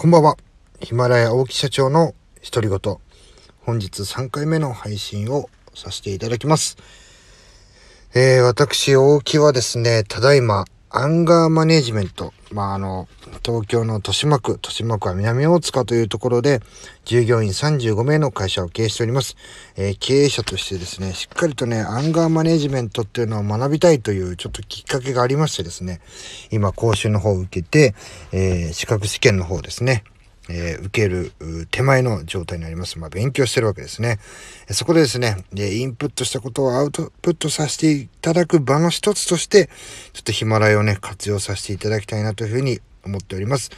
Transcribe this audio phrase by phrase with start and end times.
[0.00, 0.36] こんばんは。
[0.78, 2.14] ヒマラヤ大木社長の
[2.52, 2.98] 独り言。
[3.62, 6.76] 本日3回目の配信をさせていただきます。
[8.14, 12.32] えー、私、大木はですね、ただいま、アンガーマネジメント。
[12.50, 13.08] まあ、あの、
[13.44, 16.60] 東京の豊島区、豊島区は南大塚というところで、
[17.04, 19.36] 従業員35名の会社を経営しております。
[19.76, 26.00] えー、経営者としてですね、しっかりとね、アンガーマネジメントっていうのを学びたいというちょっときっかけがありましてですね、
[26.50, 27.94] 今、講習の方を受けて、
[28.32, 30.04] えー、資格試験の方ですね、
[30.48, 31.32] えー、受ける
[31.70, 32.98] 手前の状態になります。
[32.98, 34.18] まあ、勉強してるわけですね。
[34.70, 39.68] そこでですね、インプットしたことをアウトプットさせていただく場の一つとして、
[40.12, 43.70] ちょっとヒマラヤをね、活用させていただきたいなというふうに思っております。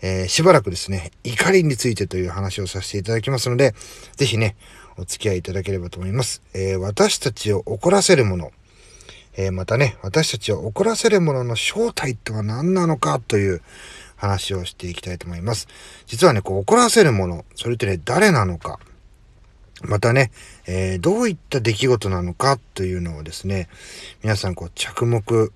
[0.00, 3.74] えー、しばらくですね、怒りについてという話をさせていただきますので、
[4.16, 4.56] ぜひね、
[4.96, 6.42] お付き合いいただければと思います。
[6.54, 8.52] えー、私たちを怒らせるもの、
[9.36, 13.62] えー、またね、私たちを怒らせるものの正体とは何なのかという
[14.18, 15.68] 話をしていきたいと思います。
[16.06, 18.78] 実はね、こう怒らせるもの、それってね、誰なのか、
[19.82, 20.32] またね、
[20.66, 23.68] えー、どういった出来事なのかというのをですね、
[24.22, 25.52] 皆さんこう着目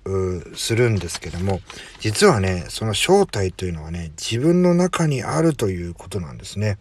[0.55, 1.59] するんですけども、
[1.99, 6.77] 実はね、その正体というのはね、自分の中にあるということなんですね。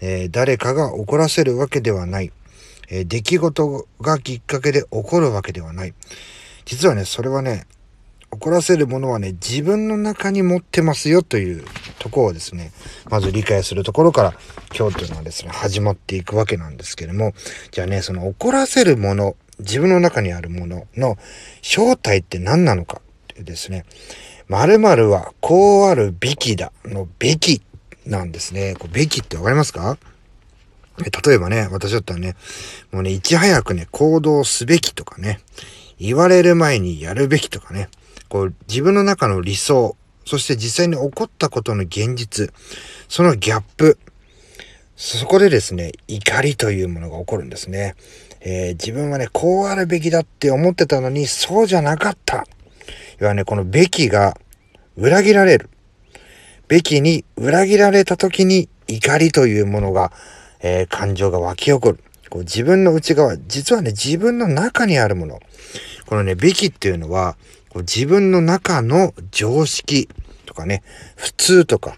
[0.00, 2.32] えー、誰かが怒らせるわけではない。
[2.88, 5.94] え、出来事がきっかけで起こるわけではない。
[6.64, 7.66] 実はね、それはね、
[8.32, 11.64] 怒らせるものはね、自分の中に持ってますよという
[11.98, 12.72] ところをですね、
[13.10, 14.34] まず理解するところから
[14.76, 17.34] 今日というのはですね、始まっていくわけなんですけれども、
[17.70, 21.18] じゃあね、その怒らせるもの、自分の中にあるものの
[21.60, 23.02] 正体って何なのか
[23.32, 23.84] ってですね、
[24.48, 27.62] 〇〇はこうあるべきだのべき
[28.06, 28.76] なんですね。
[28.78, 29.98] こうべきってわかりますか？
[30.98, 32.34] 例えばね、私だったらね、
[32.92, 35.40] もうね、いち早くね、行動すべきとかね、
[35.98, 37.88] 言われる前にやるべきとかね、
[38.32, 39.94] こう、自分の中の理想、
[40.24, 42.50] そして実際に起こったことの現実、
[43.06, 43.98] そのギャップ、
[44.96, 47.94] そこでですね、怒りというものが起こるんですね。
[48.40, 52.46] えー、自分はね、こうあるべきだって思ってたのに、そうじゃなかった。
[53.18, 54.34] 要はね、このべきが
[54.96, 55.68] 裏切られる。
[56.68, 60.10] べきに裏切られた時に怒りというものが、
[60.62, 61.98] えー、感情が湧き起こる。
[62.30, 65.38] こう自分の内側、実はね、自分の中にあるもの。
[66.12, 67.38] このね、べきっていうのは、
[67.70, 70.10] こう自分の中の常識
[70.44, 70.82] とかね、
[71.16, 71.96] 普通とか、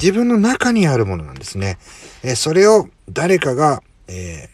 [0.00, 1.78] 自分の中にあるものなんですね。
[2.24, 4.48] えそれを誰かが、え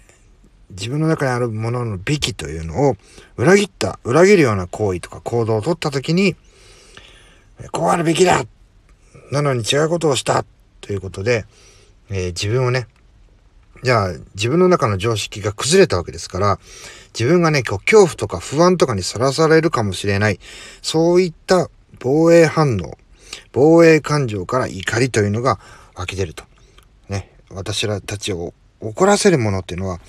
[0.68, 2.96] ー、自分の中にあるもののべきというのを
[3.38, 6.36] 裏切った、裏切るような行為とか行動をとったときに、
[7.72, 8.44] こうあるべきだ
[9.32, 10.44] なのに違うことをした
[10.82, 11.46] ということで、
[12.10, 12.88] えー、自分をね、
[13.82, 16.58] じゃあ自分の中の常識が崩れたわけですから、
[17.18, 20.40] 自分がね、恐怖とか不安とかにさらされるかもしれない。
[20.82, 22.98] そういった防衛反応、
[23.52, 25.58] 防衛感情から怒りというのが
[25.94, 26.44] 湧き出ると。
[27.08, 27.30] ね。
[27.50, 30.00] 私らたちを怒らせるものっていうのは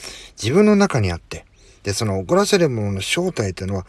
[0.41, 1.46] 自分の中にあって、
[1.84, 3.86] で、その怒らせるものの正体というのは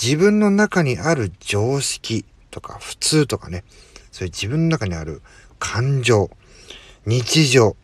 [0.00, 3.64] 自分の中にある常識とか普通とかね、
[4.12, 5.22] そういう自分の中にある
[5.58, 6.30] 感情、
[7.06, 7.76] 日常、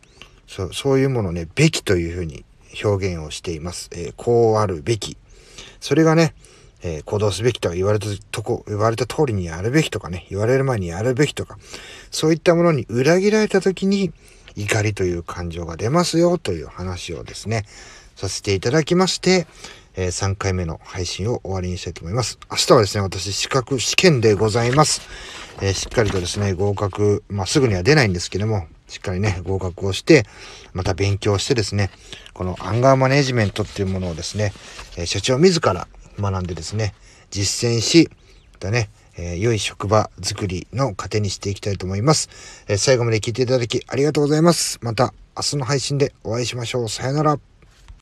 [0.49, 2.43] そう、そういうものね、べきというふうに
[2.83, 3.89] 表現をしています。
[3.93, 5.15] えー、こうあるべき。
[5.79, 6.33] それがね、
[6.81, 11.59] えー、行動すべきとか言われたとこ、言われた通りにやるべきとかね、言われる前にやるべきとか、
[12.09, 14.11] そういったものに裏切られた時に
[14.55, 17.65] 怒りという感情が出ますよという話をですね、
[18.15, 19.45] させていただきまして、
[19.95, 22.39] えー、3回目の配信を終わりにしたいと思います。
[22.49, 25.01] 明日はですね、私資格試験でございます。
[25.61, 30.25] えー、しっかりとですね、合格、まあ、すぐには出ないんですけども、しっかりね、合格をして、
[30.73, 31.89] また勉強してですね、
[32.33, 34.51] このアンガーマネジメントっていうものをですね、
[34.97, 35.87] え、社長自ら
[36.19, 36.93] 学んでですね、
[37.29, 38.09] 実践し、
[38.53, 42.29] またね、え、良い職場づくりの糧にしていきたいと思います。
[42.67, 44.79] え、最後まで聞いていただきありがとうございます。
[44.81, 46.89] また明日の配信でお会いしましょう。
[46.89, 47.58] さよなら。